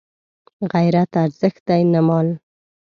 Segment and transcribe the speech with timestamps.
[0.71, 2.27] غیرت ارزښت دی نه مال